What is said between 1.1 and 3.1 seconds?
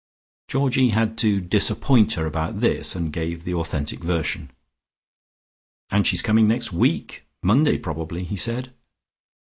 to disappoint her about this,